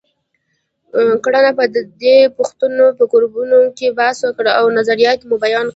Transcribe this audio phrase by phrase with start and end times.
[1.23, 1.67] کړنه: پر
[2.01, 5.69] دې پوښتنو په ګروپونو کې بحث وکړئ او نظریات مو بیان کړئ.